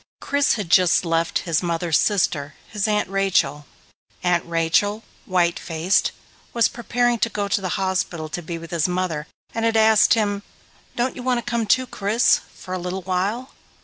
Chris 0.19 0.53
had 0.53 0.71
just 0.71 1.05
left 1.05 1.37
his 1.45 1.61
mother's 1.61 1.99
sister, 1.99 2.55
his 2.67 2.87
Aunt 2.87 3.07
Rachel. 3.07 3.67
Aunt 4.23 4.43
Rachel, 4.47 5.03
white 5.27 5.59
faced, 5.59 6.11
was 6.53 6.67
preparing 6.67 7.19
to 7.19 7.29
go 7.29 7.47
to 7.47 7.61
the 7.61 7.77
hospital 7.77 8.27
to 8.27 8.41
be 8.41 8.57
with 8.57 8.71
his 8.71 8.87
mother 8.89 9.27
and 9.53 9.63
had 9.63 9.77
asked 9.77 10.15
him, 10.15 10.41
"Don't 10.95 11.15
you 11.15 11.21
want 11.21 11.37
to 11.37 11.47
come 11.47 11.67
too, 11.67 11.85
Chris? 11.85 12.41
For 12.55 12.73
a 12.73 12.79
little 12.79 13.03
while?" 13.03 13.51